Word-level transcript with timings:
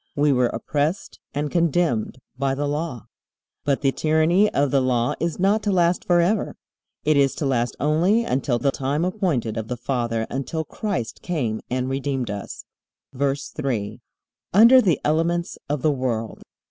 We 0.15 0.31
were 0.31 0.47
oppressed 0.47 1.19
and 1.31 1.51
condemned 1.51 2.17
by 2.35 2.55
the 2.55 2.67
Law. 2.67 3.05
But 3.63 3.81
the 3.81 3.91
tyranny 3.91 4.51
of 4.51 4.71
the 4.71 4.81
Law 4.81 5.13
is 5.19 5.37
not 5.37 5.61
to 5.61 5.71
last 5.71 6.05
forever. 6.05 6.55
It 7.05 7.17
is 7.17 7.35
to 7.35 7.45
last 7.45 7.75
only 7.79 8.23
until 8.23 8.57
"the 8.57 8.71
time 8.71 9.05
appointed 9.05 9.57
of 9.57 9.67
the 9.67 9.77
father," 9.77 10.25
until 10.31 10.63
Christ 10.65 11.21
came 11.21 11.61
and 11.69 11.87
redeemed 11.87 12.31
us. 12.31 12.65
VERSE 13.13 13.49
3. 13.49 13.99
Under 14.55 14.81
the 14.81 14.99
elements 15.05 15.59
of 15.69 15.83
the 15.83 15.91
world. 15.91 16.41